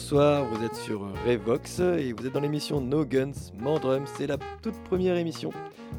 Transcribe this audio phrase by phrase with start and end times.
[0.00, 4.04] Bonsoir, vous êtes sur Revox et vous êtes dans l'émission No Guns, Mandrum.
[4.16, 5.50] C'est la toute première émission.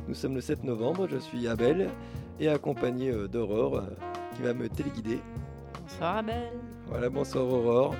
[0.08, 1.90] Nous sommes le 7 novembre, je suis Abel
[2.40, 3.90] et accompagné euh, d'Aurore euh,
[4.38, 5.20] qui va me téléguider.
[5.82, 6.54] Bonsoir Abel.
[6.88, 7.94] Voilà, bonsoir Aurore.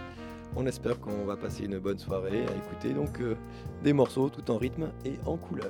[0.56, 3.36] On espère qu'on va passer une bonne soirée à écouter donc euh,
[3.84, 5.68] des morceaux tout en rythme et en couleur.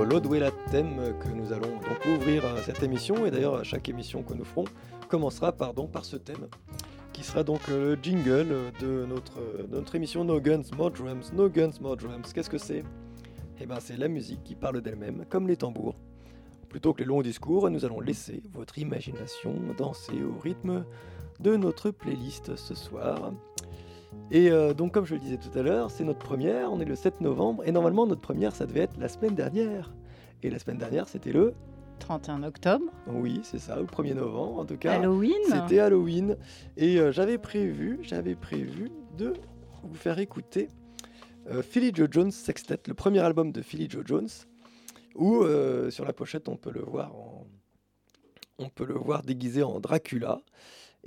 [0.00, 3.26] Sur l'Odwella Thème que nous allons donc ouvrir cette émission.
[3.26, 4.64] Et d'ailleurs, chaque émission que nous ferons
[5.08, 6.48] commencera pardon, par ce thème,
[7.12, 11.34] qui sera donc le jingle de notre, notre émission No Guns, More Drums.
[11.34, 12.82] No Guns, More Drums, qu'est-ce que c'est?
[13.60, 15.96] Eh bien, c'est la musique qui parle d'elle-même, comme les tambours.
[16.70, 20.86] Plutôt que les longs discours, nous allons laisser votre imagination danser au rythme
[21.40, 23.32] de notre playlist ce soir.
[24.30, 26.84] Et euh, donc, comme je le disais tout à l'heure, c'est notre première, on est
[26.84, 29.92] le 7 novembre, et normalement, notre première, ça devait être la semaine dernière.
[30.42, 31.54] Et la semaine dernière, c'était le
[31.98, 32.84] 31 octobre.
[33.06, 34.92] Oui, c'est ça, le 1er novembre en tout cas.
[34.92, 35.42] Halloween.
[35.44, 36.36] C'était Halloween.
[36.76, 39.34] Et euh, j'avais prévu, j'avais prévu de
[39.82, 40.68] vous faire écouter
[41.50, 44.28] euh, Philly Joe Jones Sextet, le premier album de Philly Joe Jones,
[45.14, 45.44] où
[45.90, 47.12] sur la pochette on peut le voir
[48.60, 50.40] on peut le voir déguisé en Dracula.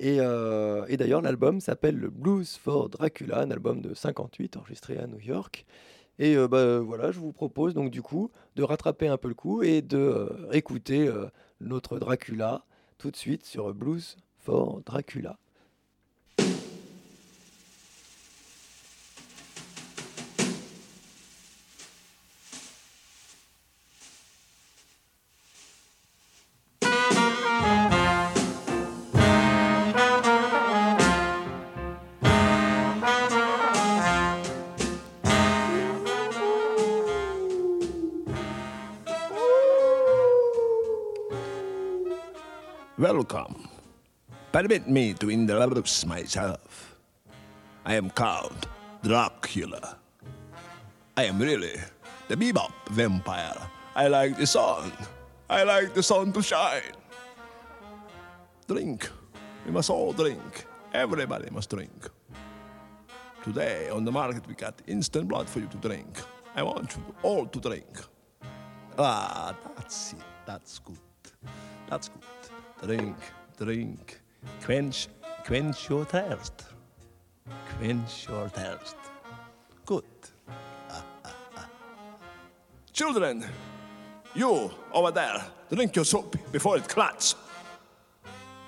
[0.02, 5.08] Euh, et, d'ailleurs, l'album s'appelle le Blues for Dracula, un album de 58 enregistré à
[5.08, 5.66] New York.
[6.20, 9.34] Et euh, bah, voilà, je vous propose donc du coup de rattraper un peu le
[9.34, 11.12] coup et de euh, écouter
[11.60, 12.66] notre Dracula
[12.98, 15.38] tout de suite sur Blues for Dracula.
[43.00, 43.68] Welcome.
[44.52, 46.96] Permit me to introduce myself.
[47.84, 48.68] I am Count
[49.02, 49.98] Dracula.
[51.18, 51.74] I am really
[52.28, 53.58] the bebop vampire.
[53.96, 54.92] I like the sun.
[55.50, 56.94] I like the sun to shine.
[58.68, 59.10] Drink.
[59.66, 60.66] We must all drink.
[60.94, 62.10] Everybody must drink.
[63.44, 66.22] Today on the market we got instant blood for you to drink.
[66.56, 67.98] I want you all to drink.
[69.00, 70.20] Ah, that's it.
[70.46, 71.00] That's good.
[71.90, 72.53] That's good.
[72.86, 73.16] Drink,
[73.58, 74.20] drink.
[74.62, 75.08] Quench,
[75.46, 76.66] quench your thirst.
[77.78, 78.98] Quench your thirst.
[79.86, 80.04] Good.
[80.90, 81.70] Ah, ah, ah.
[82.92, 83.46] Children,
[84.36, 87.36] you over there, drink your soup before it clots.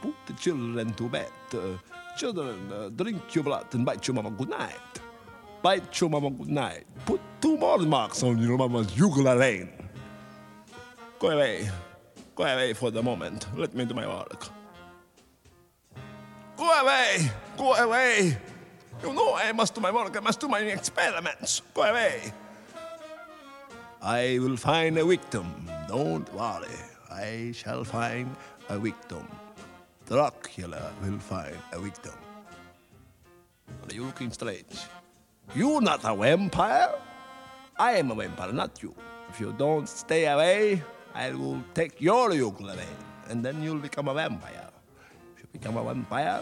[0.01, 1.31] Put the children to bed.
[1.53, 1.77] Uh,
[2.15, 5.01] children, uh, drink your blood and bite your mama good night.
[5.61, 6.85] Bite your mama good night.
[7.05, 9.69] Put two more marks on your mama's jugular vein.
[11.19, 11.69] Go away.
[12.35, 13.47] Go away for the moment.
[13.55, 14.47] Let me do my work.
[16.57, 17.31] Go away.
[17.57, 18.37] Go away.
[19.01, 20.15] You know I must do my work.
[20.15, 21.61] I must do my experiments.
[21.73, 22.33] Go away.
[24.01, 25.45] I will find a victim.
[25.87, 26.67] Don't worry.
[27.09, 28.35] I shall find
[28.69, 29.27] a victim.
[30.07, 32.13] Dracula will find a victim.
[33.67, 34.75] Are you looking strange?
[35.55, 36.93] You not a vampire?
[37.77, 38.93] I am a vampire, not you.
[39.29, 40.83] If you don't stay away,
[41.15, 42.83] I will take your ukulele,
[43.29, 44.69] and then you'll become a vampire.
[45.35, 46.41] If you become a vampire,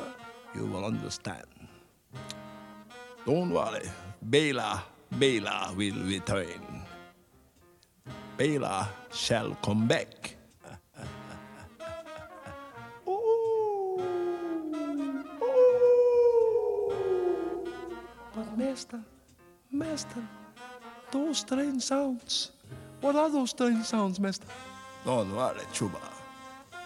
[0.56, 1.46] you will understand.
[3.24, 3.88] Don't worry,
[4.20, 6.82] Bela, Bela will return.
[8.36, 10.36] Bela shall come back.
[18.58, 19.02] Master,
[19.72, 20.24] master,
[21.12, 22.52] those strange sounds.
[23.04, 24.48] What are those strange sounds, master?
[25.04, 26.00] Don't oh, worry, Chuba.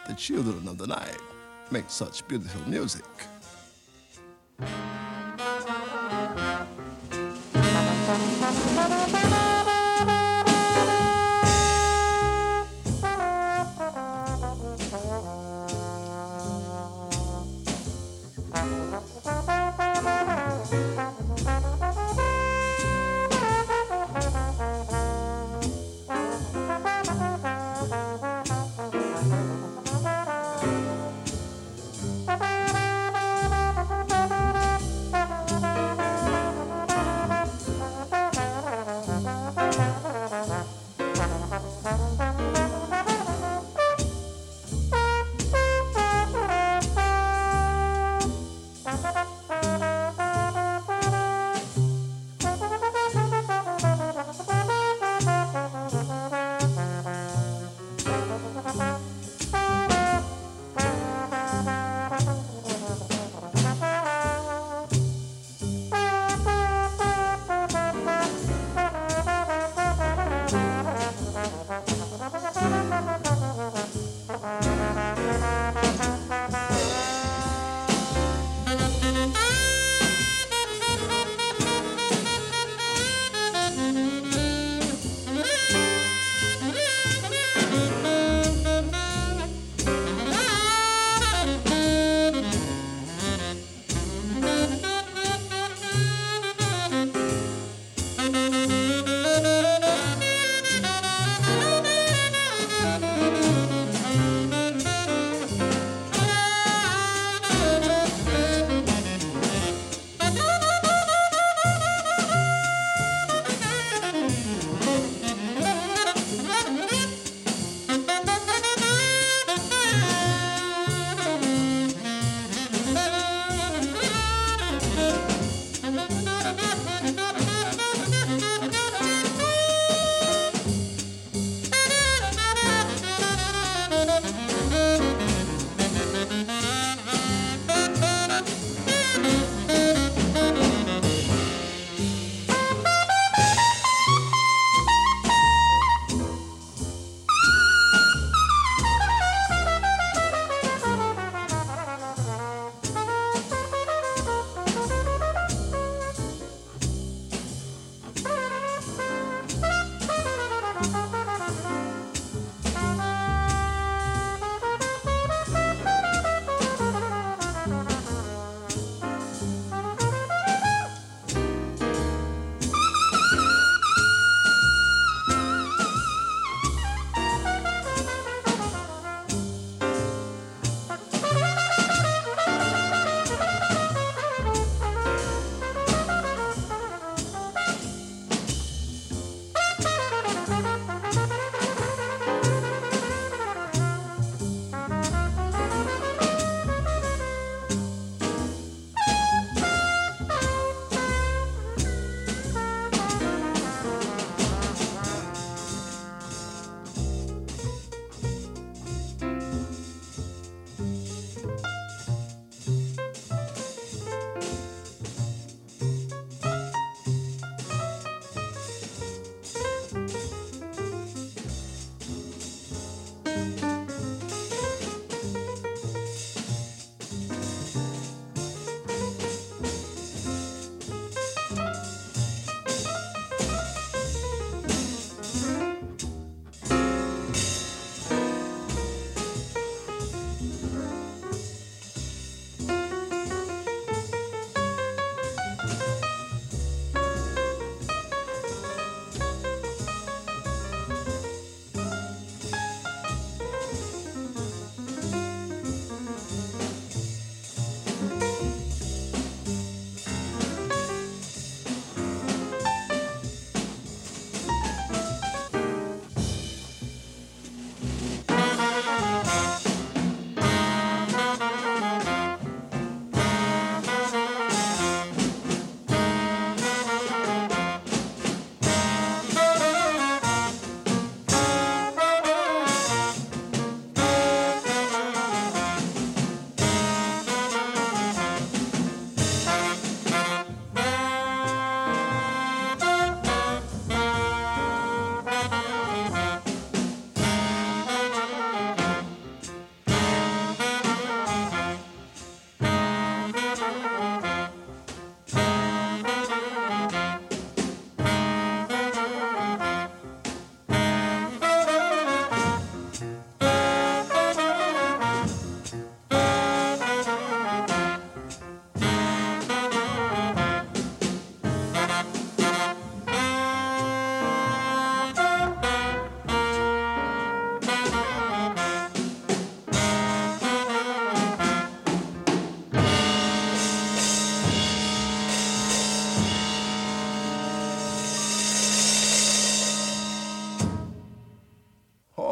[0.08, 1.20] The children of the night
[1.70, 3.06] make such beautiful music.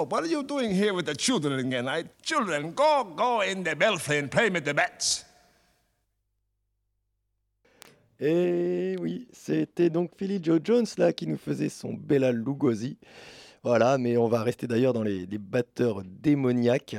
[0.10, 1.88] What are you doing here with the children again?
[1.88, 5.26] I, children, go, go in the belfry and play with the bats.
[8.20, 12.98] Et oui, c'était donc Philly Joe Jones là qui nous faisait son Bella Lugosi.
[13.62, 16.96] Voilà, mais on va rester d'ailleurs dans les, batteurs démoniaques.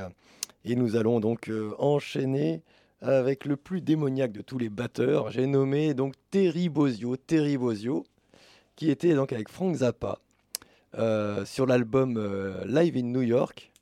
[0.65, 2.63] Et nous allons donc euh, enchaîner
[3.01, 5.31] avec le plus démoniaque de tous les batteurs.
[5.31, 8.05] J'ai nommé donc Terry Bozio, Terry Bozio,
[8.75, 10.19] qui était donc avec Frank Zappa
[11.45, 13.73] sur l'album euh, Live in New York.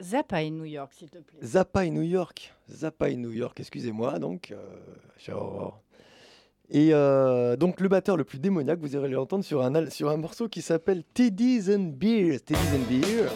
[0.00, 1.38] Zappa in New York, s'il te plaît.
[1.42, 5.70] Zappa in New York, Zappa in New York, excusez-moi donc, euh.
[6.70, 10.16] Et euh, donc le batteur le plus démoniaque, vous irez l'entendre sur un, sur un
[10.16, 12.40] morceau qui s'appelle Teddy's and Beer.
[12.40, 13.28] Teddy's and Beer.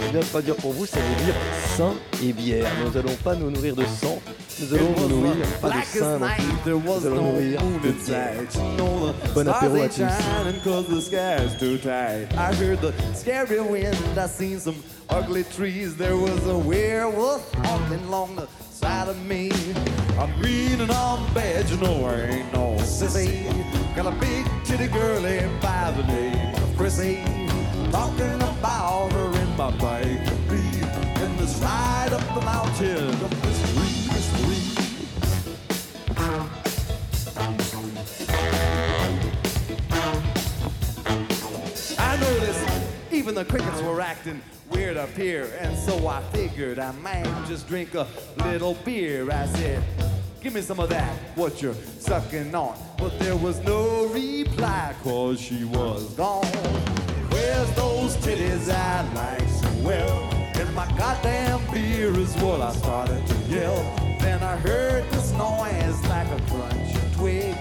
[0.00, 1.34] Je viens de pas dire pour vous, ça veut dire
[1.76, 2.66] sang et bière.
[2.84, 4.20] Nous allons pas nous nourrir de sang,
[4.60, 6.64] nous allons nous nourrir pas de sein non plus.
[6.64, 8.54] There was no moon in sight.
[8.54, 12.28] You know the Bon stars ain't shining 'cause the sky's too tight.
[12.36, 13.96] I heard the scary wind.
[14.18, 14.76] I seen some
[15.08, 15.96] ugly trees.
[15.96, 19.50] There was a werewolf walking along the side of me.
[20.18, 23.44] I'm and I'm bad, you know I ain't no sissy.
[23.96, 27.18] Got a big titty girlie by the name of Chrissy.
[27.90, 30.28] Talking about her in my bike.
[31.22, 33.10] In this ride up the mountain
[43.22, 47.68] even the crickets were acting weird up here, and so I figured I might just
[47.68, 48.04] drink a
[48.38, 49.30] little beer.
[49.30, 49.80] I said,
[50.40, 52.76] Give me some of that, what you're sucking on.
[52.98, 56.44] But there was no reply, cause she was gone.
[57.30, 60.18] Where's those titties I like so well?
[60.56, 63.76] And my goddamn beer is what I started to yell.
[64.18, 67.54] Then I heard this noise like a crunch twig.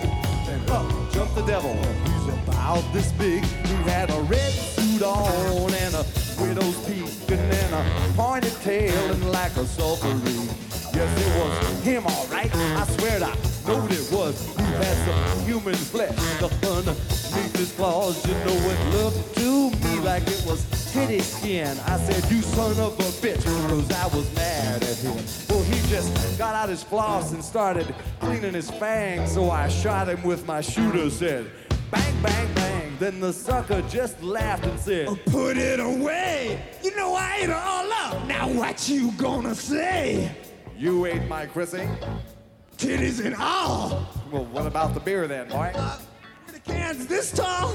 [0.48, 1.76] Then up jumped the devil.
[1.76, 3.46] He's about this big.
[3.46, 6.06] He had a red on and a
[6.40, 10.48] widow's peak and then a pointed tail and like a sulphurine.
[10.94, 12.54] Yes, it was him, all right.
[12.54, 14.56] I swear I knowed it was.
[14.58, 18.26] He had some human flesh underneath his claws.
[18.28, 21.78] You know it looked to me like it was titty skin.
[21.86, 25.16] I said, you son of a bitch, cause I was mad at him.
[25.50, 29.32] Well, he just got out his floss and started cleaning his fangs.
[29.32, 31.50] So I shot him with my shooter, said,
[31.90, 32.81] bang, bang, bang.
[33.02, 36.64] Then the sucker just laughed and said, Put it away.
[36.84, 38.28] You know I ate her all up.
[38.28, 40.32] Now what you gonna say?
[40.78, 41.90] you ate my Chrissy?
[42.78, 44.08] Titties and all.
[44.32, 45.72] Well, what about the beer then, boy?
[45.74, 45.98] Uh,
[46.54, 47.74] the cans this tall.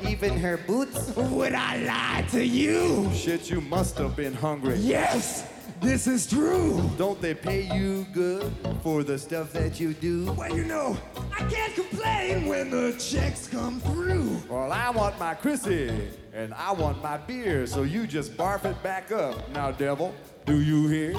[0.00, 1.14] Even her boots?
[1.14, 3.08] Would I lie to you?
[3.14, 4.74] Shit, you must have been hungry.
[4.78, 5.46] Yes,
[5.84, 6.90] this is true.
[6.96, 10.32] Don't they pay you good for the stuff that you do?
[10.32, 10.96] Well, you know,
[11.30, 14.42] I can't complain when the checks come through.
[14.48, 18.82] Well, I want my Chrissy, and I want my beer, so you just barf it
[18.82, 19.50] back up.
[19.50, 20.14] Now, devil,
[20.46, 21.12] do you hear?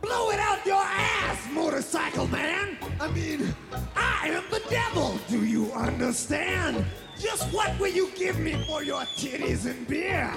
[0.00, 2.76] Blow it out your ass, motorcycle man.
[3.00, 3.54] I mean,
[3.94, 5.18] I am the devil.
[5.28, 6.84] Do you understand?
[7.18, 10.32] Just what will you give me for your titties and beer?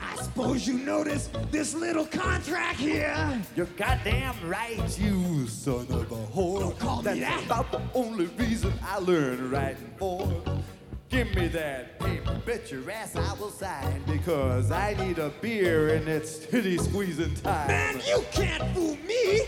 [0.00, 3.42] I suppose you noticed this little contract here.
[3.56, 6.60] You're goddamn right, you son of a whore.
[6.60, 7.44] Don't call me That's that.
[7.46, 10.42] about the only reason I learned writing for.
[11.10, 15.94] Give me that paper, bet your ass I will sign because I need a beer
[15.94, 17.66] and it's titty squeezing time.
[17.66, 19.42] Man, you can't fool me.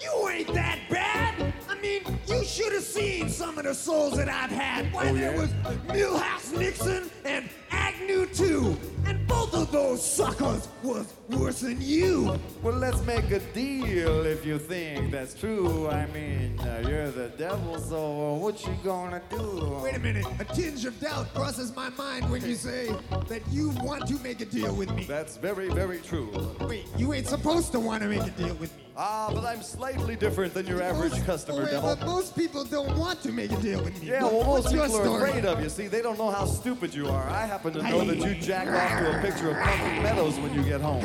[0.00, 1.52] You ain't that bad.
[1.78, 4.92] I mean, you should have seen some of the souls that I've had.
[4.92, 5.40] Why, Oh, there yeah?
[5.40, 5.50] was
[5.86, 8.76] Milhouse Nixon and Agnew too.
[9.06, 12.36] And both of those suckers was worse than you.
[12.62, 15.88] Well, let's make a deal if you think that's true.
[15.88, 19.78] I mean, uh, you're the devil, so what you gonna do?
[19.82, 20.26] Wait a minute.
[20.40, 22.92] A tinge of doubt crosses my mind when you say
[23.28, 25.04] that you want to make a deal with me.
[25.04, 26.28] That's very, very true.
[26.62, 28.82] Wait, you ain't supposed to want to make a deal with me.
[29.00, 31.94] Ah, but I'm slightly different than your average Most- customer, wait, devil.
[31.94, 34.08] But most people don't want to make a deal with me.
[34.08, 35.68] Yeah, well, most What's people are afraid of you.
[35.68, 37.28] See, they don't know how stupid you are.
[37.28, 40.52] I happen to know that you jack off to a picture of Pumpkin Meadows when
[40.52, 41.04] you get home.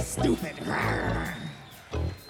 [0.00, 0.52] Stupid.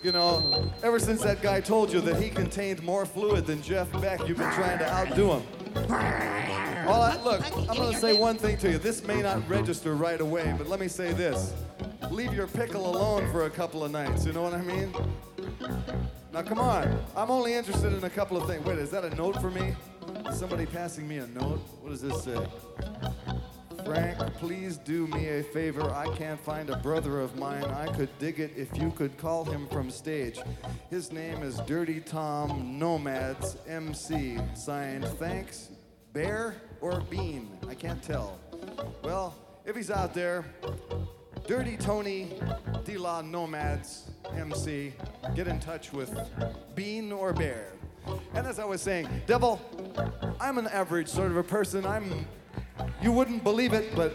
[0.02, 3.92] You know, ever since that guy told you that he contained more fluid than Jeff
[4.00, 5.42] Beck, you've been trying to outdo him.
[5.76, 8.78] All I, look, I'm gonna say one thing to you.
[8.78, 11.54] This may not register right away, but let me say this.
[12.10, 14.92] Leave your pickle alone for a couple of nights, you know what I mean?
[16.32, 18.64] Now come on, I'm only interested in a couple of things.
[18.64, 19.74] Wait, is that a note for me?
[20.28, 21.60] Is somebody passing me a note?
[21.80, 22.46] What does this say?
[23.84, 25.90] Frank, please do me a favor.
[25.90, 27.64] I can't find a brother of mine.
[27.64, 30.40] I could dig it if you could call him from stage.
[30.90, 34.38] His name is Dirty Tom Nomads MC.
[34.54, 35.70] Signed, thanks,
[36.12, 37.50] Bear or Bean?
[37.68, 38.38] I can't tell.
[39.02, 40.44] Well, if he's out there,
[41.46, 42.38] Dirty Tony
[42.84, 44.92] De La Nomads MC,
[45.34, 46.16] get in touch with
[46.74, 47.72] Bean or Bear.
[48.34, 49.60] And as I was saying, Devil,
[50.40, 51.86] I'm an average sort of a person.
[51.86, 52.26] I'm,
[53.02, 54.12] you wouldn't believe it, but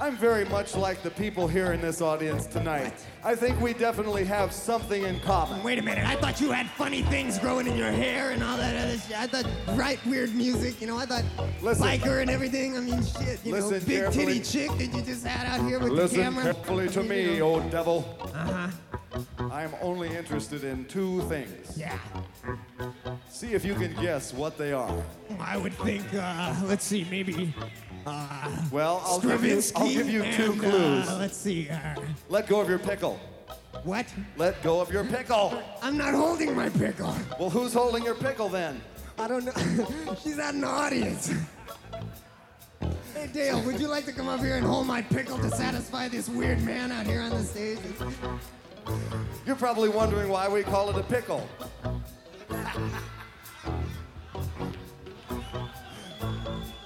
[0.00, 2.94] I'm very much like the people here in this audience tonight.
[3.22, 5.62] I think we definitely have something in common.
[5.62, 8.56] Wait a minute, I thought you had funny things growing in your hair and all
[8.56, 9.16] that other shit.
[9.18, 11.24] I thought right weird music, you know, I thought
[11.62, 11.86] Listen.
[11.86, 12.76] biker and everything.
[12.76, 14.24] I mean, shit, you know, big carefully.
[14.26, 16.44] titty chick that you just had out here with the camera.
[16.44, 18.18] Listen carefully to me, old devil.
[18.34, 18.68] Uh-huh.
[19.38, 21.76] I'm only interested in two things.
[21.76, 21.98] Yeah.
[23.28, 25.02] See if you can guess what they are.
[25.40, 27.54] I would think, uh, let's see, maybe
[28.70, 31.08] Well, I'll give you, I'll give you two and, clues.
[31.08, 31.68] Uh, let's see.
[31.68, 31.94] Uh,
[32.28, 33.20] Let go of your pickle.
[33.84, 34.06] what?
[34.36, 35.62] Let go of your pickle.
[35.82, 37.14] I'm not holding my pickle.
[37.38, 38.80] Well, who's holding your pickle then?
[39.18, 40.16] I don't know.
[40.22, 41.32] She's out in the audience.
[43.14, 46.08] Hey Dale, would you like to come up here and hold my pickle to satisfy
[46.08, 47.78] this weird man out here on the stage?
[49.46, 51.48] You're probably wondering why we call it a pickle.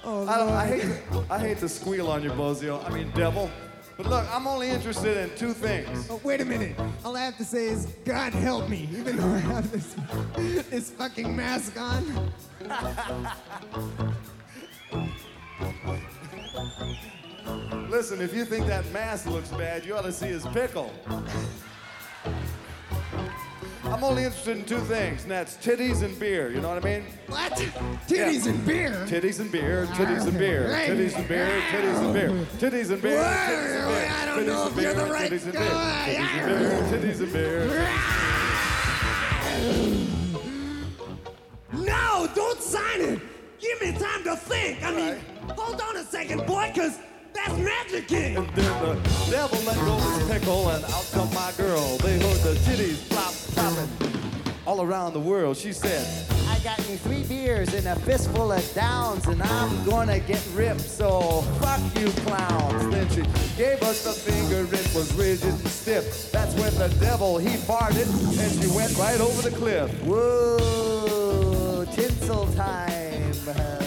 [0.05, 2.83] Oh, I, I, hate to, I hate to squeal on you, Bozio.
[2.85, 3.49] I mean, devil.
[3.97, 6.07] But look, I'm only interested in two things.
[6.09, 6.75] Oh, wait a minute.
[7.05, 9.95] All I have to say is, God help me, even though I have this,
[10.69, 12.31] this fucking mask on.
[17.89, 20.91] Listen, if you think that mask looks bad, you ought to see his pickle.
[23.85, 26.49] I'm only interested in two things, and that's titties and beer.
[26.51, 27.05] You know what I mean?
[27.27, 27.51] What?
[28.07, 28.91] Titties and beer?
[29.07, 33.17] Titties and beer, titties and beer, titties and beer, titties and beer, titties and beer,
[33.17, 36.15] Whoa, titties and beer, I don't know if you're the right titties and guy.
[36.89, 37.89] titties and beer, titties and beer.
[41.73, 43.19] No, don't sign it.
[43.59, 44.83] Give me time to think.
[44.83, 45.15] I mean,
[45.57, 46.99] hold on a second, boy, because
[47.33, 48.37] that's Magic King.
[48.37, 48.93] And then the
[49.29, 51.97] devil let go of his pickle, and out come my girl.
[51.97, 53.89] They heard the titties flop, flopping
[54.65, 55.57] all around the world.
[55.57, 56.05] She said,
[56.47, 60.81] I got me three beers and a fistful of downs, and I'm gonna get ripped,
[60.81, 62.91] so fuck you clowns.
[62.91, 63.21] Then she
[63.57, 66.31] gave us the finger, it was rigid and stiff.
[66.31, 68.07] That's when the devil, he farted,
[68.39, 69.91] and she went right over the cliff.
[70.03, 73.82] Whoa, tinsel time.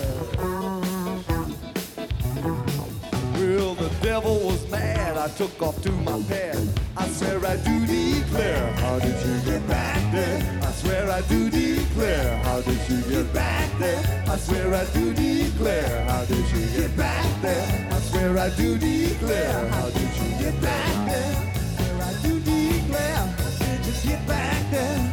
[3.47, 6.59] Well, the devil was mad, I took off to my pad.
[6.97, 10.61] I swear I do declare, how did you get back there?
[10.65, 14.25] I swear I do declare, how did you get back there?
[14.27, 17.89] I swear I do declare, how did you get back there?
[17.93, 21.29] I swear I do declare, how did you get back there?
[21.39, 25.06] I swear I do declare, how did you get back there?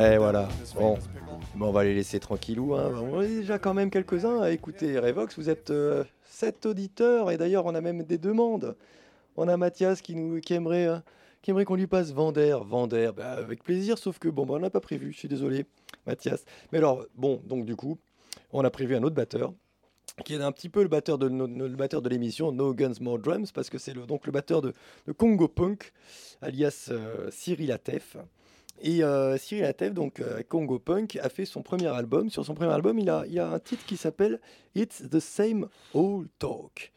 [0.00, 0.48] Et voilà.
[0.74, 0.98] Bon.
[1.54, 2.74] Bon, on va les laisser tranquillou.
[2.74, 2.92] Hein.
[3.12, 5.36] On est déjà quand même quelques-uns à écouter Revox.
[5.36, 8.76] Vous êtes euh, sept auditeurs et d'ailleurs on a même des demandes.
[9.36, 10.98] On a Mathias qui, nous, euh,
[11.46, 12.56] aimerait qu'on lui passe Vander.
[12.64, 15.12] Vander, bah, avec plaisir, sauf que bon, bah, on n'a pas prévu.
[15.12, 15.66] Je suis désolé,
[16.06, 16.44] Mathias.
[16.70, 17.98] Mais alors, bon, donc du coup,
[18.52, 19.52] on a prévu un autre batteur
[20.24, 23.78] qui est un petit peu le batteur de, l'émission No Guns More Drums parce que
[23.78, 24.72] c'est le, donc le batteur de,
[25.06, 25.92] de Congo Punk
[26.42, 28.16] alias euh, Cyril Atef.
[28.84, 32.30] Et euh, Cyril Atef, donc euh, Congo Punk, a fait son premier album.
[32.30, 34.40] Sur son premier album, il a, il a un titre qui s'appelle
[34.74, 36.92] It's the Same Old Talk.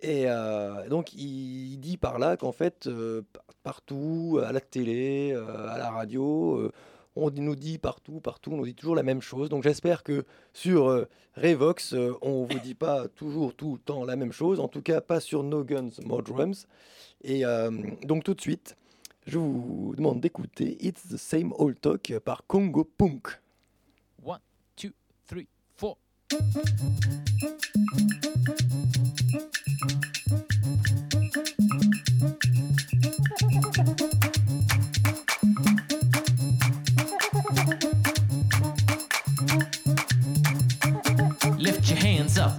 [0.00, 2.90] Et euh, donc, il, dit par là qu'en fait,
[3.32, 6.70] par- partout, à la télé, à la radio,
[7.16, 9.48] on nous dit partout, partout, on nous dit toujours la même chose.
[9.48, 14.32] Donc, j'espère que sur Revox, on vous dit pas toujours tout le temps la même
[14.32, 14.60] chose.
[14.60, 16.66] En tout cas, pas sur No Guns, More Drums.
[17.24, 17.44] Et
[18.04, 18.76] donc, tout de suite,
[19.26, 23.28] je vous demande d'écouter It's the Same Old Talk par Congo Punk.
[24.24, 24.40] One,
[24.76, 24.90] two,
[25.26, 25.96] three, four.
[41.58, 42.52] Lift your hands up,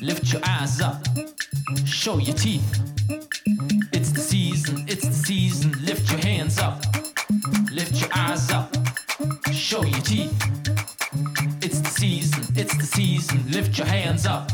[0.00, 0.96] lift your eyes up,
[1.84, 2.91] show your teeth.
[6.62, 6.80] Up,
[7.72, 8.74] lift your eyes up,
[9.52, 10.32] show your teeth.
[11.60, 13.50] It's the season, it's the season.
[13.50, 14.50] Lift your hands up,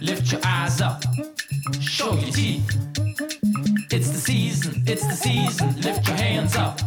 [0.00, 1.02] lift your eyes up,
[1.80, 2.66] show your teeth.
[3.90, 5.80] It's the season, it's the season.
[5.80, 6.80] Lift your hands up,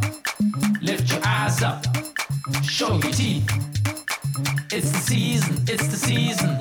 [0.82, 1.84] lift your eyes up,
[2.64, 3.50] show your teeth.
[4.72, 6.57] It's the season, it's the season.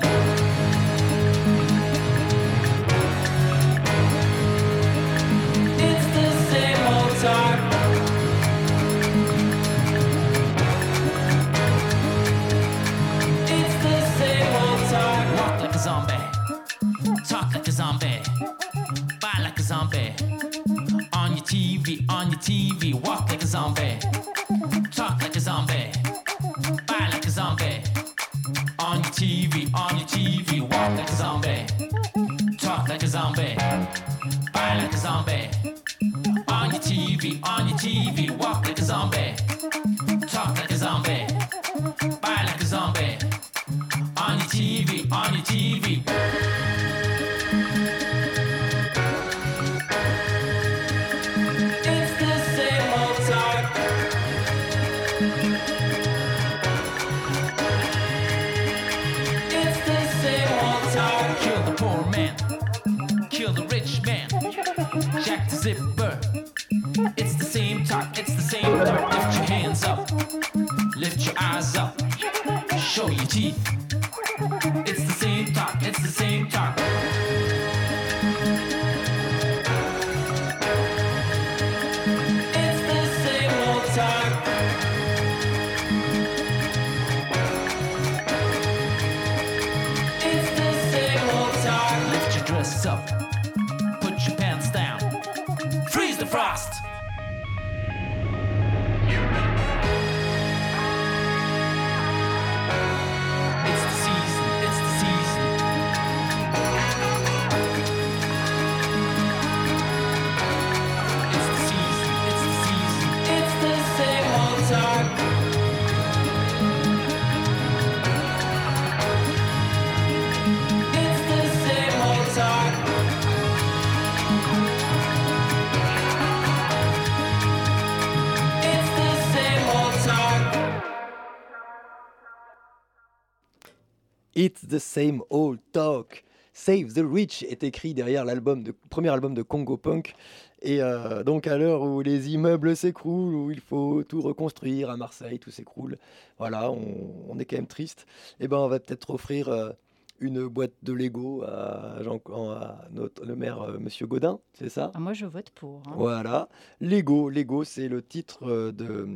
[134.37, 136.23] It's the same old talk.
[136.53, 140.13] Save the Rich est écrit derrière l'album de premier album de Congo Punk.
[140.61, 144.97] Et euh, donc à l'heure où les immeubles s'écroulent, où il faut tout reconstruire à
[144.97, 145.97] Marseille, tout s'écroule.
[146.37, 146.85] Voilà, on,
[147.29, 148.05] on est quand même triste.
[148.39, 149.71] Et ben on va peut-être offrir euh,
[150.19, 152.19] une boîte de Lego à, Jean,
[152.51, 154.91] à notre, le maire euh, Monsieur Godin, c'est ça?
[154.95, 155.81] Ah, moi, je vote pour.
[155.87, 155.93] hein.
[155.95, 156.49] Voilà,
[156.81, 159.07] Lego, Lego, c'est le titre euh, de-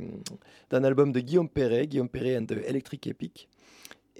[0.69, 3.49] d'un album de Guillaume Perret, Guillaume Perret and the Electric Epic.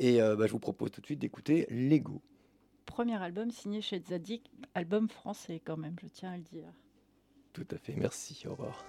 [0.02, 2.24] Et euh, bah, je vous propose tout de suite d'écouter Lego.
[2.88, 4.42] Premier album signé chez Zadig,
[4.74, 6.74] album français quand même, je tiens à le dire.
[7.54, 8.84] Tout à fait, merci, au revoir.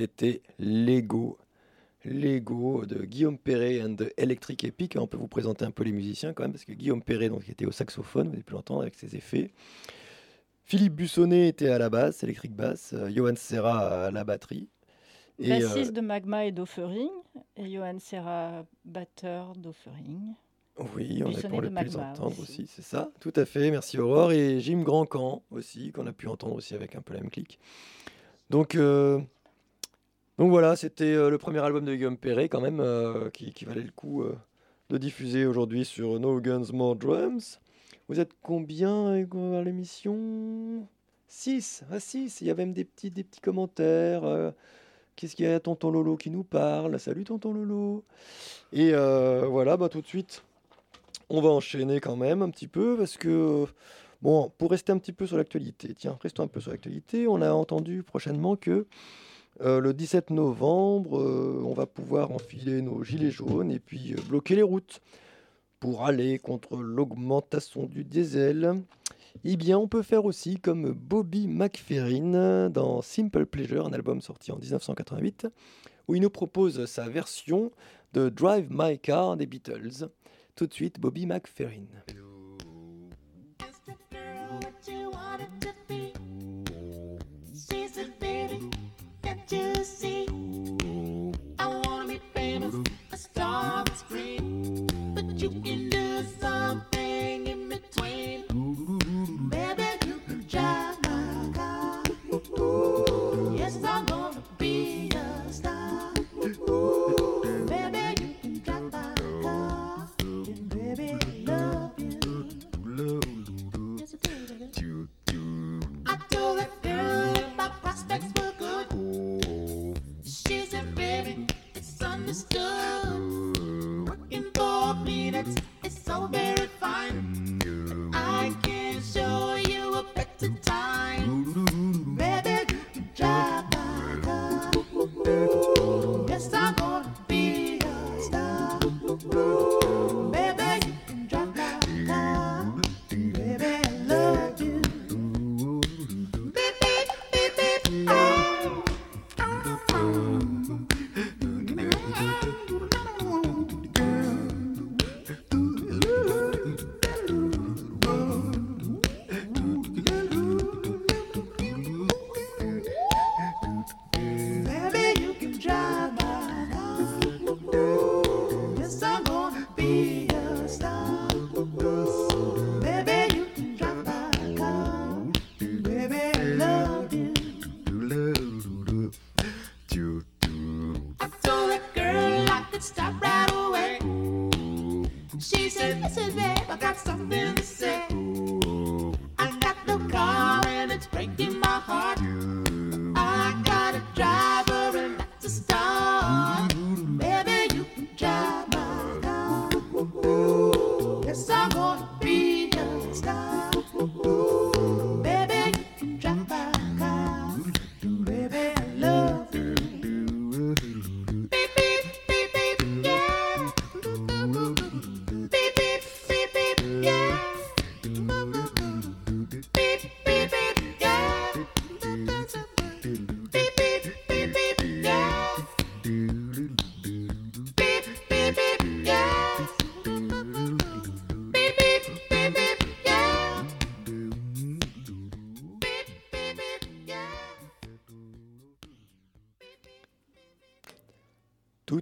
[0.00, 1.36] C'était Lego.
[2.06, 4.96] Lego de Guillaume Perret and the Electric Epic.
[4.98, 7.46] On peut vous présenter un peu les musiciens quand même, parce que Guillaume Perret donc,
[7.50, 9.50] était au saxophone, vous avez pu l'entendre avec ses effets.
[10.64, 12.94] Philippe Bussonnet était à la basse, électrique basse.
[12.94, 14.68] euh, Johan Serra à la batterie.
[15.38, 17.10] Et, euh, Bassiste de Magma et d'Offering.
[17.58, 20.32] Et Johan Serra, batteur d'Offering.
[20.96, 22.62] Oui, on a Buissonnet pour de le plus Magma entendre aussi.
[22.62, 24.32] aussi, c'est ça, tout à fait, merci Aurore.
[24.32, 27.58] Et Jim Grandcamp aussi, qu'on a pu entendre aussi avec un peu la même clique.
[28.48, 29.20] Donc, euh,
[30.40, 33.82] donc voilà, c'était euh, le premier album de Guillaume Perret quand même, euh, qui, valait
[33.82, 34.34] le coup euh,
[34.88, 37.60] de diffuser aujourd'hui sur No Guns More Drums.
[38.08, 40.88] Vous êtes combien euh, l'émission?
[41.28, 43.12] 6, ah 6, il y avait même des petits,
[43.42, 44.54] commentaires.
[45.14, 46.98] Qu'est-ce qu'il y a Tonton Lolo qui nous parle?
[46.98, 48.02] Salut Tonton Lolo
[48.72, 50.42] Et voilà, bah, tout de suite,
[51.28, 53.66] on va enchaîner quand même un petit peu parce que,
[54.22, 57.42] bon, pour rester un petit peu sur l'actualité, tiens, restons un peu sur l'actualité, on
[57.42, 58.86] a entendu prochainement que
[59.62, 64.16] euh, le 17 novembre, euh, on va pouvoir enfiler nos gilets jaunes et puis euh,
[64.26, 65.00] bloquer les routes
[65.80, 68.82] pour aller contre l'augmentation du diesel.
[69.44, 74.50] Eh bien, on peut faire aussi comme Bobby McFerrin dans Simple Pleasure, un album sorti
[74.50, 75.46] en 1988,
[76.08, 77.70] où il nous propose sa version
[78.14, 80.08] de Drive My Car des Beatles.
[80.56, 81.86] Tout de suite, Bobby McFerrin.
[89.50, 90.28] to see.
[91.58, 92.72] I wanna be famous,
[93.10, 94.86] a star with screen.
[95.12, 98.39] But you can do something in between.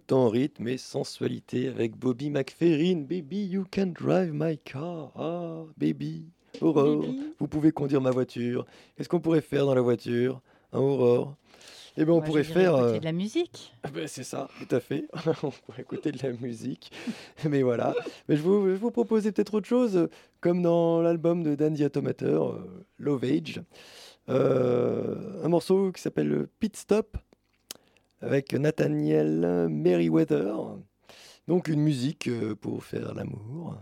[0.07, 2.99] Tout en rythme et sensualité avec Bobby McFerrin.
[3.09, 5.11] Baby, you can drive my car.
[5.17, 6.27] Ah, baby.
[6.61, 7.21] Aurore, Baby.
[7.39, 8.65] vous pouvez conduire ma voiture.
[8.97, 10.41] Qu'est-ce qu'on pourrait faire dans la voiture
[10.73, 11.35] Hein, Aurore?
[11.97, 12.75] Eh bien, on Moi, pourrait faire.
[12.77, 13.73] écouter euh, de la musique.
[13.83, 15.07] Ah ben, c'est ça, tout à fait.
[15.43, 16.93] On pourrait écouter de la musique.
[17.49, 17.95] Mais voilà.
[18.29, 20.09] Mais je vous, je vous proposais peut-être autre chose,
[20.41, 23.61] comme dans l'album de Dan the Automator, euh, Love Age.
[24.29, 27.17] Euh, un morceau qui s'appelle Pit Stop
[28.21, 30.57] avec Nathaniel Merriweather.
[31.47, 33.79] Donc une musique euh, pour faire l'amour.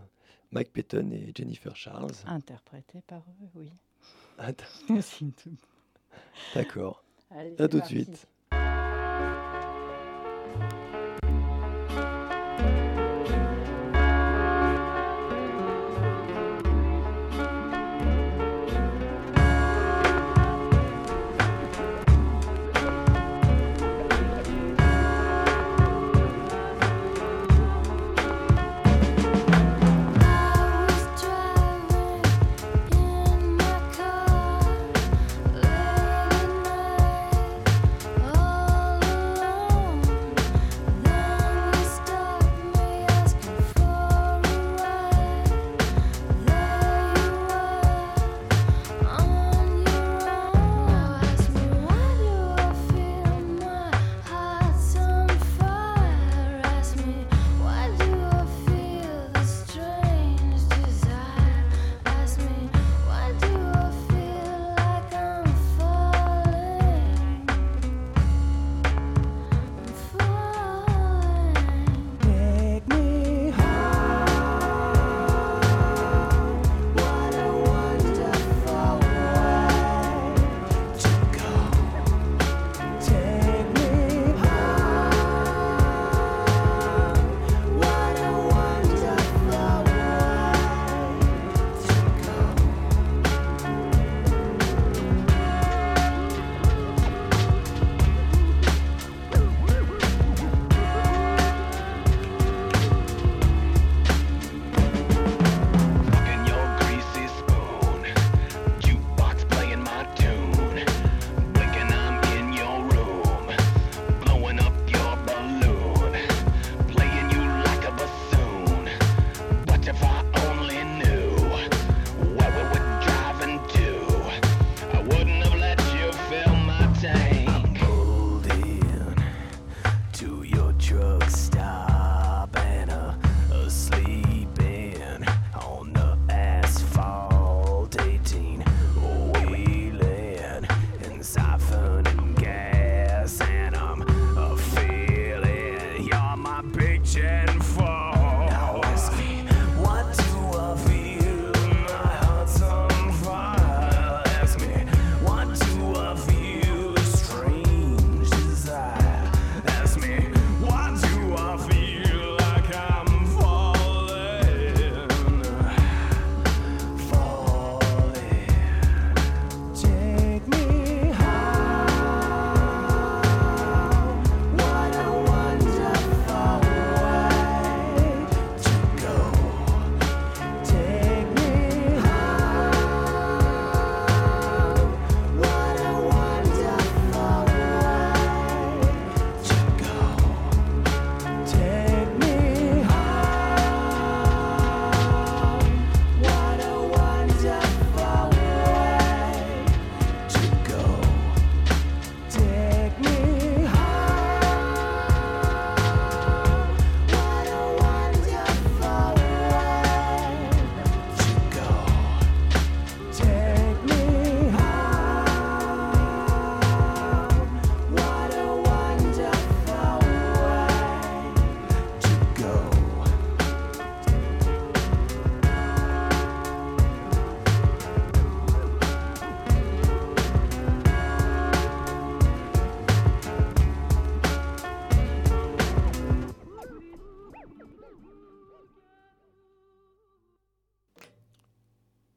[0.52, 2.12] Mike Patton et Jennifer Charles.
[2.26, 3.72] Interprété par eux, oui.
[6.54, 7.02] D'accord.
[7.58, 8.28] À tout de suite.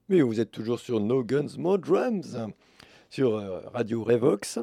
[0.10, 2.36] Mais vous êtes toujours sur No Guns, More Drums,
[3.10, 4.60] sur euh, Radio Revox.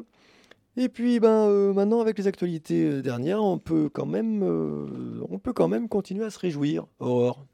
[0.75, 5.25] Et puis ben, euh, maintenant, avec les actualités euh, dernières, on peut, quand même, euh,
[5.29, 7.45] on peut quand même continuer à se réjouir, Aurore.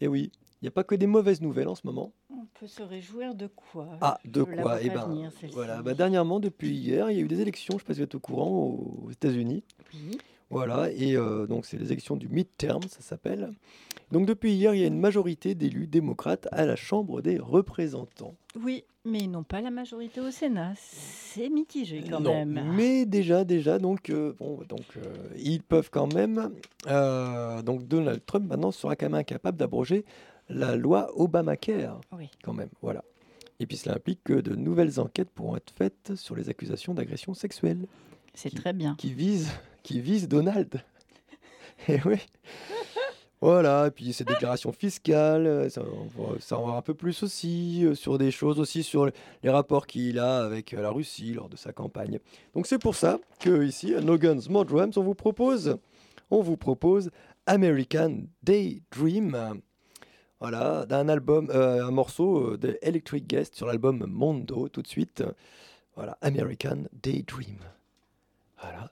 [0.00, 2.12] Et oui, il n'y a pas que des mauvaises nouvelles en ce moment.
[2.30, 3.90] On peut se réjouir de quoi?
[4.00, 4.82] Ah, de Je quoi?
[4.82, 7.76] Eh ben, venir, voilà, bah, dernièrement, depuis hier, il y a eu des élections, je
[7.76, 9.62] ne sais pas si vous êtes au courant, aux aux États-Unis.
[9.92, 10.18] Oui.
[10.50, 13.52] Voilà, et euh, donc c'est les élections du midterm, ça s'appelle.
[14.12, 18.34] Donc depuis hier, il y a une majorité d'élus démocrates à la Chambre des représentants.
[18.62, 20.74] Oui, mais ils n'ont pas la majorité au Sénat.
[20.76, 22.74] C'est mitigé quand non, même.
[22.76, 25.02] mais déjà, déjà, donc, euh, bon, donc euh,
[25.36, 26.50] ils peuvent quand même.
[26.86, 30.04] euh, donc Donald Trump maintenant sera quand même incapable d'abroger
[30.48, 32.30] la loi Obamacare, Oui.
[32.44, 32.68] quand même.
[32.82, 33.02] Voilà.
[33.60, 37.34] Et puis cela implique que de nouvelles enquêtes pourront être faites sur les accusations d'agression
[37.34, 37.86] sexuelle
[38.34, 38.94] C'est très bien.
[38.96, 39.50] qui visent,
[39.82, 40.82] qui visent Donald.
[41.88, 42.18] Et oui.
[43.40, 47.22] Voilà, et puis ces déclarations fiscales, euh, ça, va ça en voir un peu plus
[47.22, 49.10] aussi, euh, sur des choses aussi, sur
[49.42, 52.20] les rapports qu'il a avec euh, la Russie lors de sa campagne.
[52.54, 55.76] Donc c'est pour ça que ici, à No Guns, More on vous propose,
[56.30, 57.10] on vous propose
[57.46, 59.60] American Daydream.
[60.40, 65.22] Voilà, d'un album, un morceau de Electric Guest sur l'album Mondo, tout de suite.
[65.96, 67.58] Voilà, American Daydream.
[68.60, 68.90] Voilà.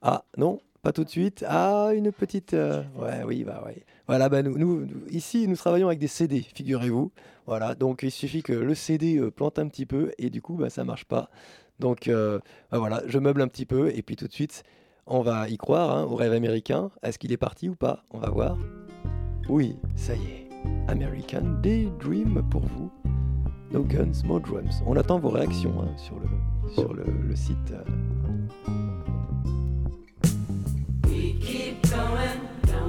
[0.00, 1.44] Ah, non, pas tout de suite.
[1.48, 2.52] Ah, une petite.
[2.52, 3.82] euh, ouais, oui, bah ouais.
[4.06, 7.10] Voilà, bah nous, ici, nous travaillons avec des CD, figurez-vous.
[7.46, 10.54] Voilà, donc il suffit que le CD euh, plante un petit peu et du coup,
[10.54, 11.30] bah, ça marche pas.
[11.80, 12.38] Donc euh,
[12.70, 14.62] bah, voilà, je meuble un petit peu et puis tout de suite,
[15.06, 16.90] on va y croire hein, au rêve américain.
[17.02, 18.04] Est-ce qu'il est parti ou pas?
[18.10, 18.58] On va voir.
[19.48, 20.48] Oui, ça y est.
[20.88, 22.92] American Daydream pour vous.
[23.72, 24.82] No Guns, More Drums.
[24.86, 26.18] On attend vos réactions hein, sur,
[26.92, 27.72] le, site.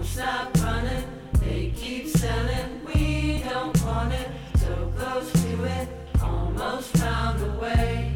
[0.06, 1.04] Stop running.
[1.40, 4.30] They keep selling, we don't want it.
[4.58, 5.90] So close to it,
[6.22, 8.16] almost found a way.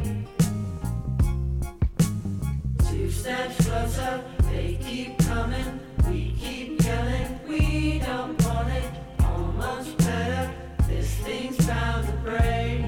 [2.90, 5.80] Two steps closer, they keep coming.
[6.08, 8.90] We keep yelling, we don't want it.
[9.24, 10.52] Almost better,
[10.88, 12.84] this thing's bound to break.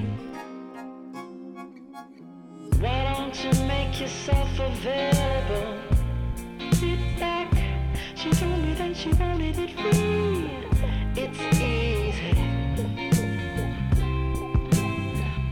[2.81, 5.92] Why don't you make yourself available?
[8.23, 10.49] She told me that she wanted it free.
[11.13, 12.37] It's easy.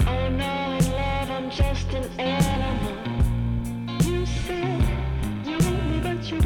[0.07, 2.95] Oh no, in love I'm just an animal.
[4.05, 4.84] You said
[5.43, 6.39] you want me, but you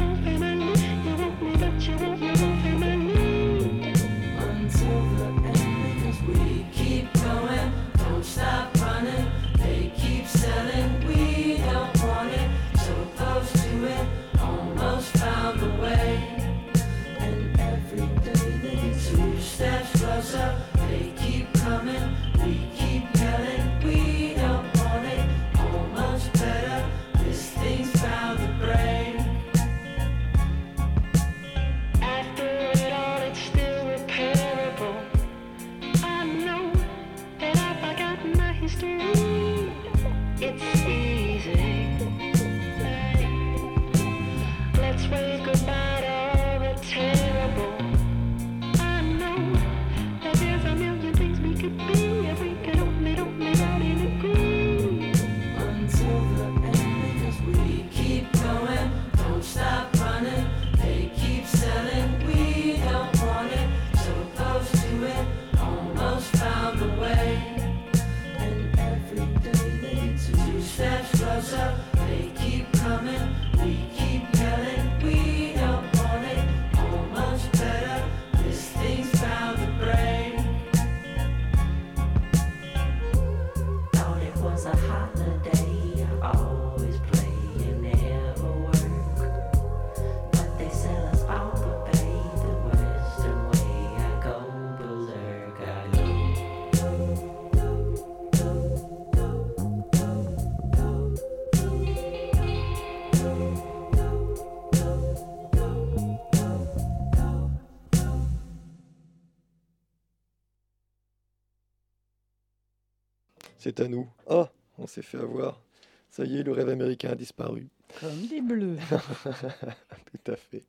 [113.78, 114.08] À nous.
[114.28, 115.60] Ah, on s'est fait avoir.
[116.08, 117.68] Ça y est, le rêve américain a disparu.
[118.00, 118.76] Comme des bleus.
[118.90, 120.64] Tout à fait.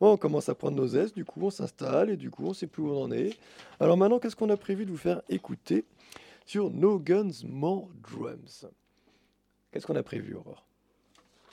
[0.00, 2.52] Bon, on commence à prendre nos aises, du coup on s'installe et du coup on
[2.52, 3.36] sait plus où on en est.
[3.78, 5.84] Alors maintenant, qu'est-ce qu'on a prévu de vous faire écouter
[6.46, 8.66] sur No Guns, More Drums?
[9.70, 10.66] Qu'est-ce qu'on a prévu, Aurore?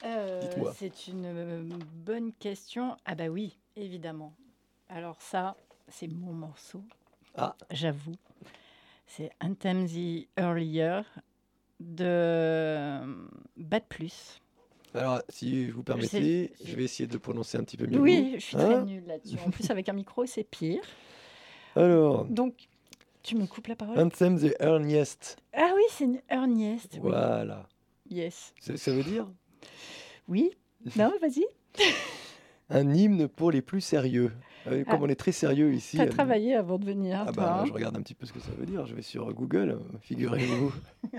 [0.03, 0.73] Euh, Dites-moi.
[0.77, 1.63] c'est une euh,
[2.05, 2.97] bonne question.
[3.05, 4.33] Ah bah oui, évidemment.
[4.89, 5.55] Alors ça,
[5.89, 6.81] c'est mon morceau.
[7.35, 7.55] Ah.
[7.71, 8.15] J'avoue.
[9.07, 11.01] C'est Anthem the Earlier
[11.79, 13.05] de euh,
[13.55, 14.41] Bad Plus.
[14.93, 17.99] Alors, si vous permettez, je vais essayer de prononcer un petit peu mieux.
[17.99, 19.37] Oui, je suis Hein très nulle là-dessus.
[19.45, 20.81] En plus, avec un micro, c'est pire.
[21.75, 22.67] Alors, Donc,
[23.23, 23.97] tu me coupes la parole?
[23.99, 25.37] Anthem the Earliest.
[25.53, 26.93] Ah oui, c'est une Earniest.
[26.95, 26.99] oui.
[27.01, 27.67] Voilà.
[28.09, 28.53] Yes.
[28.59, 29.27] Ça, ça veut dire?
[30.27, 30.51] Oui
[30.95, 31.45] Non, vas-y.
[32.69, 34.31] un hymne pour les plus sérieux.
[34.65, 34.99] Ah Comme Ah.
[35.01, 35.97] on est très sérieux ici.
[35.97, 37.43] T'as euh, travaillé avant de venir, Ah toi.
[37.43, 38.85] bah, hein je regarde un petit peu ce que ça veut dire.
[38.85, 40.73] Je vais sur Google, figurez-vous.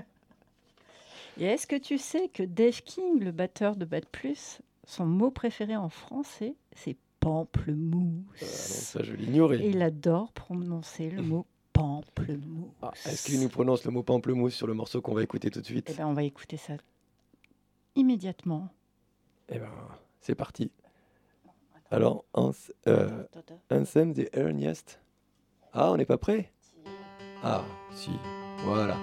[1.39, 5.31] Et est-ce que tu sais que Dave King, le batteur de Bad Plus, son mot
[5.31, 8.41] préféré en français, c'est pamplemousse?
[8.41, 9.59] Non, ça, je l'ignorais.
[9.59, 12.71] Et il adore prononcer le mot pamplemousse.
[12.81, 15.61] Ah, Est-ce qu'il nous prononce le mot pamplemousse sur le morceau qu'on va écouter tout
[15.61, 15.89] de suite?
[15.89, 16.73] Eh ben, on va écouter ça
[17.95, 18.69] immédiatement.
[19.49, 19.71] Eh ben,
[20.19, 20.71] c'est parti.
[21.91, 22.51] Alors, Ans-
[22.87, 23.23] euh,
[23.71, 24.29] Anthem the.
[25.73, 26.51] Ah, on n'est pas prêt?
[27.43, 27.63] Ah,
[27.93, 28.11] si.
[28.63, 28.97] Voilà.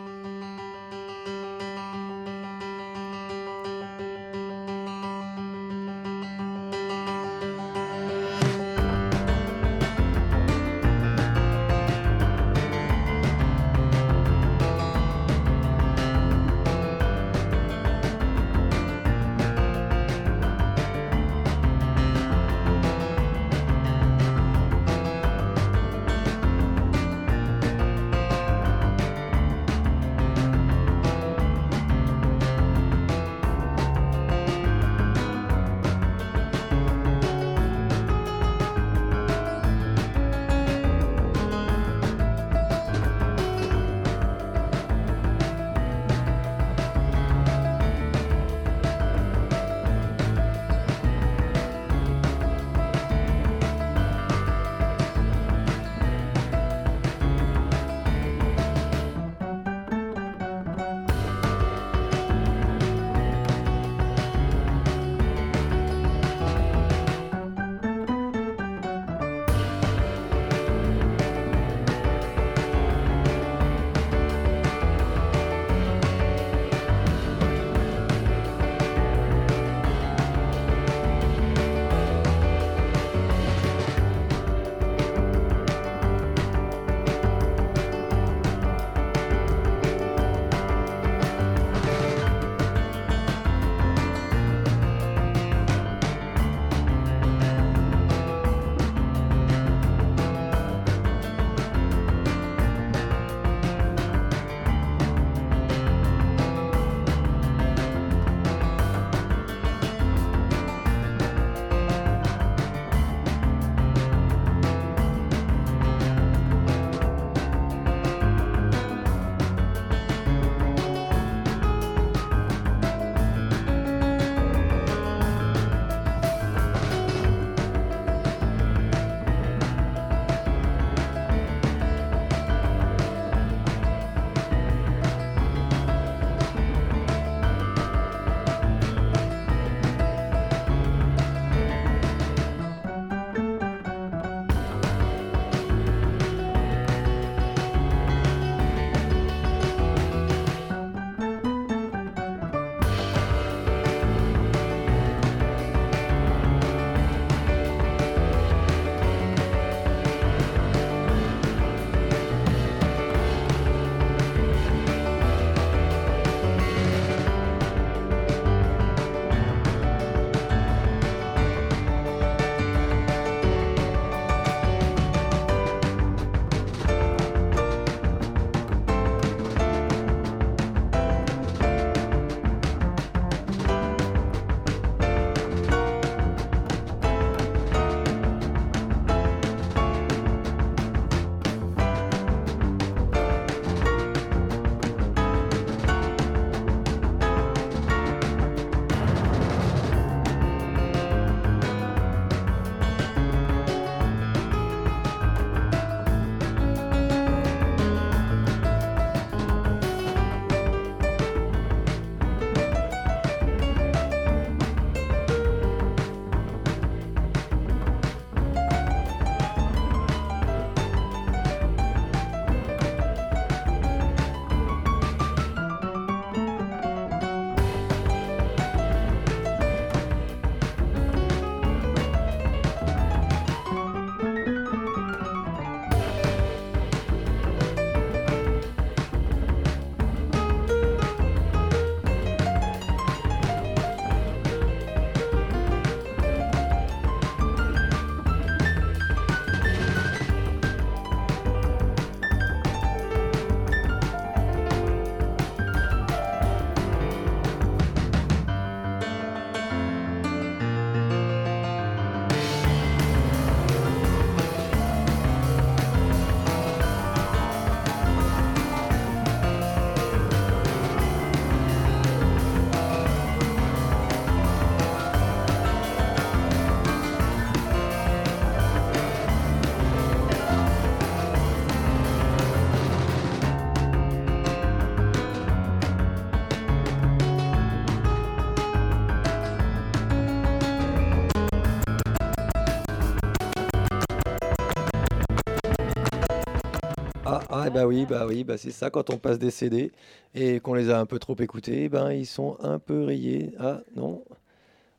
[297.86, 299.92] Oui, bah oui, bah c'est ça quand on passe des CD
[300.34, 303.52] et qu'on les a un peu trop écoutés, ben ils sont un peu rayés.
[303.58, 304.24] Ah non.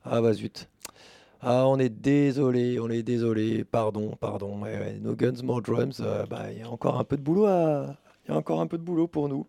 [0.03, 0.69] Ah bah zut.
[1.41, 4.61] Ah on est désolé, on est désolé, pardon, pardon.
[4.61, 7.21] Ouais, ouais, No Guns, More Drums, euh, bah il y a encore un peu de
[7.21, 7.45] boulot
[8.27, 9.47] y a encore un peu de boulot pour nous.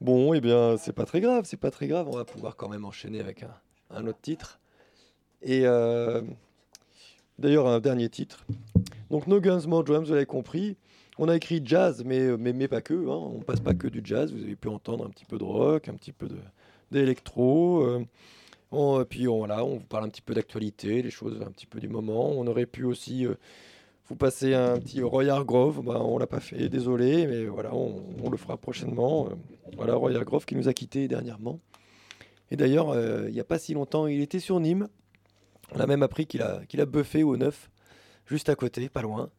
[0.00, 2.08] Bon, eh bien, c'est pas très grave, c'est pas très grave.
[2.08, 3.54] On va pouvoir quand même enchaîner avec un,
[3.90, 4.60] un autre titre.
[5.42, 6.22] Et euh,
[7.38, 8.44] d'ailleurs, un dernier titre.
[9.10, 10.76] Donc, No Guns, More Drums, vous l'avez compris.
[11.18, 12.94] On a écrit jazz, mais, mais, pas que.
[12.94, 13.32] hein.
[13.34, 14.32] On passe pas que du jazz.
[14.32, 16.28] Vous avez pu entendre un petit peu de rock, un petit peu
[16.90, 17.82] d'électro.
[17.82, 21.66] euh, puis on, voilà, on vous parle un petit peu d'actualité, les choses un petit
[21.66, 22.30] peu du moment.
[22.30, 23.34] On aurait pu aussi euh,
[24.08, 25.82] vous passer un petit Roy Hargrove.
[25.82, 29.28] Bah, on l'a pas fait, désolé, mais voilà, on, le fera prochainement.
[29.30, 29.34] Euh,
[29.76, 31.60] voilà, Roy Hargrove qui nous a quittés dernièrement.
[32.50, 34.88] Et d'ailleurs, euh, il n'y a pas si longtemps, il était sur Nîmes.
[35.74, 37.70] On a même appris qu'il a, qu'il a buffé au neuf,
[38.26, 39.30] juste à côté, pas loin.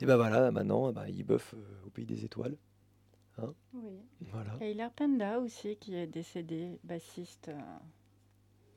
[0.00, 2.56] Et ben voilà, maintenant, bah, il buffe euh, au pays des étoiles.
[3.72, 3.82] Oui.
[4.32, 4.50] Voilà.
[4.60, 7.48] Et Hilaire Penda aussi qui est décédé, bassiste.
[7.48, 7.58] euh,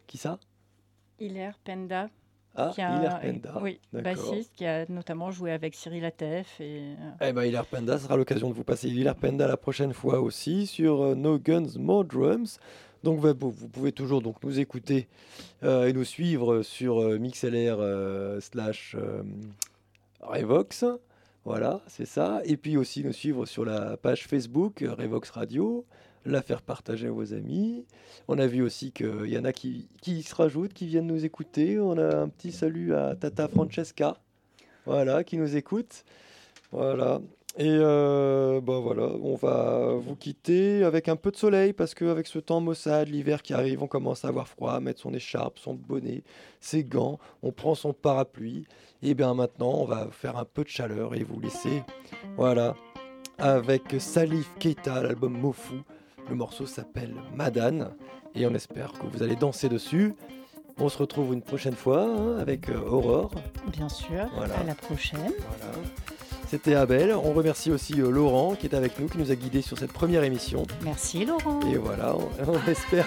[0.07, 0.39] Qui ça?
[1.19, 2.09] Hilaire Penda.
[2.55, 3.59] Ah, qui a- Hilaire Penda.
[3.61, 4.31] Oui, D'accord.
[4.31, 6.59] bassiste qui a notamment joué avec Cyril Atef.
[6.59, 9.93] Et, euh, Eh ben, Hilaire Penda, sera l'occasion de vous passer Hilaire Penda la prochaine
[9.93, 12.57] fois aussi sur No Guns, More Drums.
[13.03, 13.35] Donc vous,
[13.67, 15.07] pouvez toujours donc, nous écouter
[15.61, 19.21] euh, et nous suivre sur euh, MixLR euh, slash euh,
[20.21, 20.83] Revox.
[21.47, 22.41] Voilà, c'est ça.
[22.43, 25.85] Et puis aussi nous suivre sur la page Facebook euh, Revox Radio,
[26.25, 27.85] la faire partager à vos amis.
[28.27, 31.79] On a vu aussi qu'il y en a qui, se rajoutent, qui viennent nous écouter.
[31.79, 34.17] On a un petit salut à Tata Francesca,
[34.85, 36.03] voilà, qui nous écoute.
[36.73, 37.21] Voilà.
[37.59, 42.27] Et euh, bah voilà, on va vous quitter avec un peu de soleil parce qu'avec
[42.27, 45.57] ce temps maussade, l'hiver qui arrive, on commence à avoir froid, à mettre son écharpe,
[45.57, 46.23] son bonnet,
[46.59, 48.67] ses gants, on prend son parapluie.
[49.01, 51.81] Et bien maintenant, on va faire un peu de chaleur et vous laisser,
[52.35, 52.75] voilà,
[53.39, 55.77] avec Salif Keita, l'album Mofu.
[56.29, 57.95] Le morceau s'appelle Madane
[58.35, 60.13] et on espère que vous allez danser dessus.
[60.79, 63.31] On se retrouve une prochaine fois hein, avec euh, Aurore.
[63.71, 64.59] bien sûr, Voilà.
[64.59, 65.31] à la prochaine.
[65.59, 65.73] Voilà.
[66.49, 67.13] C'était Abel.
[67.13, 69.91] On remercie aussi euh, Laurent qui est avec nous, qui nous a guidés sur cette
[69.91, 70.63] première émission.
[70.83, 71.59] Merci Laurent.
[71.71, 73.05] Et voilà, on, on espère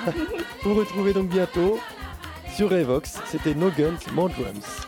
[0.63, 1.79] vous retrouver donc bientôt
[2.55, 3.19] sur Revox.
[3.27, 4.87] C'était No Guns, More Drums.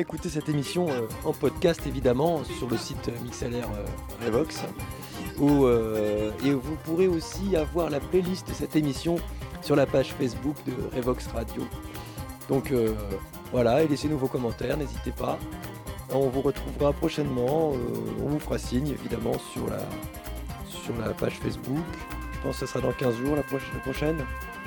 [0.00, 4.62] Réécouter cette émission euh, en podcast évidemment sur le site euh, MixLR euh, Revox.
[5.38, 5.66] Où,
[6.44, 9.16] et vous pourrez aussi avoir la playlist de cette émission
[9.62, 11.62] sur la page Facebook de Revox Radio.
[12.48, 12.74] Donc
[13.50, 15.38] voilà, et laissez-nous vos commentaires, n'hésitez pas.
[16.12, 17.72] On vous retrouvera prochainement,
[18.22, 19.80] on vous fera signe évidemment sur la,
[20.68, 21.86] sur la page Facebook.
[22.34, 23.42] Je pense que ce sera dans 15 jours la
[23.82, 24.18] prochaine.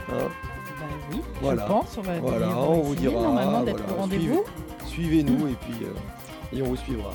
[0.10, 0.53] Hein
[0.90, 1.64] Bah oui, Voilà.
[1.64, 1.98] je pense.
[1.98, 3.22] On va Voilà, on vous dira.
[3.22, 4.44] normalement d'être voilà, au rendez-vous.
[4.86, 7.12] Suivez- Suivez-nous et puis euh, et on vous suivra.